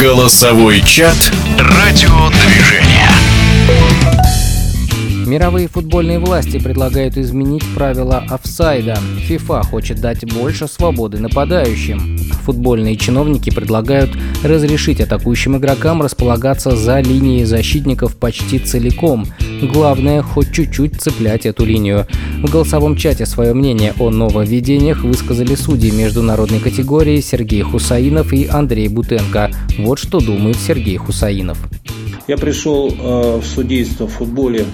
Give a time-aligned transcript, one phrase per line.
[0.00, 3.08] Голосовой чат «Радиодвижение».
[5.26, 8.98] Мировые футбольные власти предлагают изменить правила офсайда.
[9.26, 12.18] ФИФА хочет дать больше свободы нападающим.
[12.44, 14.10] Футбольные чиновники предлагают
[14.44, 19.26] разрешить атакующим игрокам располагаться за линией защитников почти целиком.
[19.62, 22.06] Главное, хоть чуть-чуть цеплять эту линию.
[22.42, 28.88] В голосовом чате свое мнение о нововведениях высказали судьи международной категории Сергей Хусаинов и Андрей
[28.88, 29.50] Бутенко.
[29.78, 31.58] Вот что думает Сергей Хусаинов.
[32.28, 34.64] Я пришел э, в судейство в футболе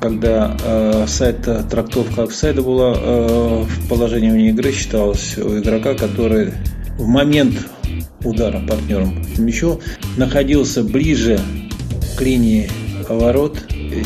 [0.00, 6.52] когда э, сайт трактовка офсайда была э, в положении вне игры считалась у игрока, который
[6.98, 7.54] в момент
[8.24, 9.80] удара партнером мячу
[10.16, 11.40] находился ближе
[12.16, 12.70] к линии
[13.08, 13.58] ворот,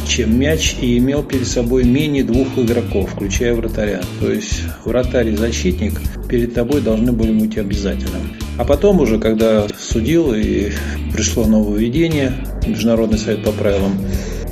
[0.07, 4.01] чем мяч и имел перед собой менее двух игроков, включая вратаря.
[4.21, 8.19] То есть вратарь и защитник перед тобой должны были быть обязательно.
[8.59, 10.73] А потом уже, когда судил и
[11.13, 12.33] пришло нововведение,
[12.67, 13.93] Международный совет по правилам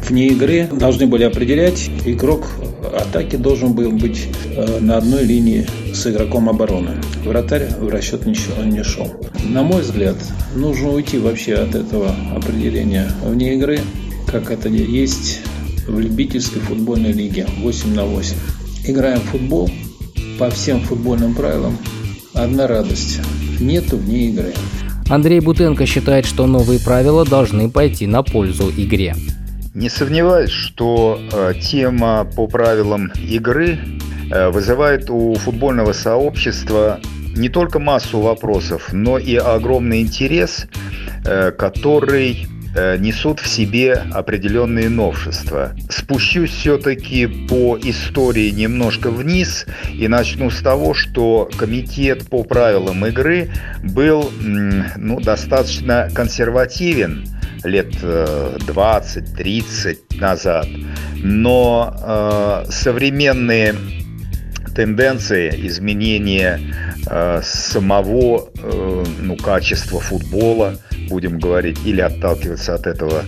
[0.08, 2.46] вне игры должны были определять, игрок
[2.94, 6.92] атаки должен был быть э, на одной линии с игроком обороны.
[7.24, 8.34] Вратарь в расчет не
[8.82, 9.08] шел.
[9.48, 10.16] На мой взгляд,
[10.54, 13.80] нужно уйти вообще от этого определения вне игры,
[14.34, 15.42] как это есть
[15.86, 18.34] в любительской футбольной лиге 8 на 8.
[18.84, 19.70] Играем в футбол
[20.40, 21.78] по всем футбольным правилам.
[22.32, 23.20] Одна радость.
[23.60, 24.52] Нету вне игры.
[25.08, 29.14] Андрей Бутенко считает, что новые правила должны пойти на пользу игре.
[29.72, 33.78] Не сомневаюсь, что э, тема по правилам игры
[34.32, 36.98] э, вызывает у футбольного сообщества
[37.36, 40.66] не только массу вопросов, но и огромный интерес,
[41.24, 45.72] э, который несут в себе определенные новшества.
[45.88, 53.50] Спущусь все-таки по истории немножко вниз и начну с того, что комитет по правилам игры
[53.82, 57.26] был ну, достаточно консервативен
[57.64, 60.66] лет 20-30 э, назад.
[61.16, 63.74] Но э, современные
[64.74, 66.60] тенденции изменения
[67.08, 70.76] э, самого э, ну, качества футбола,
[71.08, 73.22] будем говорить, или отталкиваться от этого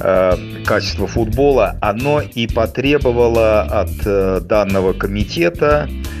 [0.00, 6.13] э, качества футбола, оно и потребовало от э, данного комитета э,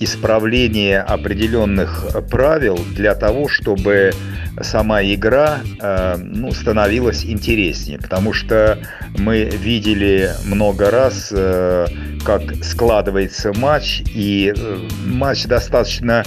[0.00, 4.12] исправления определенных правил для того, чтобы
[4.60, 8.78] сама игра э, ну, становилась интереснее, потому что
[9.18, 11.86] мы видели много раз, э,
[12.24, 16.22] как складывается матч, и э, матч достаточно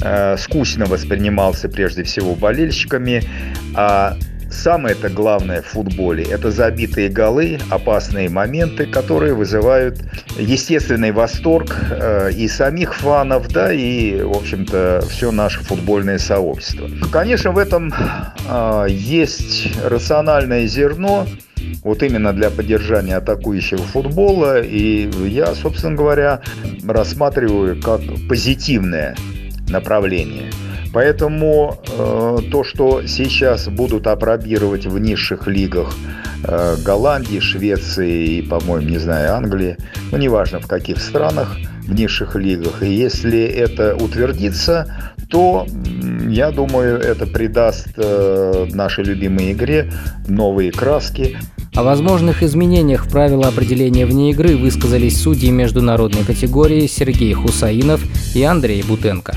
[0.00, 3.22] э, скучно воспринимался прежде всего болельщиками,
[3.74, 4.16] а
[4.50, 10.00] Самое-то главное в футболе– это забитые голы, опасные моменты, которые вызывают
[10.38, 16.88] естественный восторг э, и самих фанов, да, и, в общем-то, все наше футбольное сообщество.
[17.12, 17.92] Конечно, в этом
[18.48, 21.26] э, есть рациональное зерно,
[21.84, 26.40] вот именно для поддержания атакующего футбола, и я, собственно говоря,
[26.86, 29.14] рассматриваю как позитивное
[29.68, 30.50] направление–
[30.92, 35.94] Поэтому э, то, что сейчас будут апробировать в низших лигах
[36.44, 39.76] э, Голландии, Швеции и, по-моему, не знаю, Англии,
[40.10, 41.56] ну, неважно в каких странах,
[41.86, 45.66] в низших лигах, и если это утвердится, то,
[46.28, 49.92] я думаю, это придаст э, нашей любимой игре
[50.26, 51.36] новые краски.
[51.74, 58.02] О возможных изменениях в правила определения вне игры высказались судьи международной категории Сергей Хусаинов
[58.34, 59.36] и Андрей Бутенко.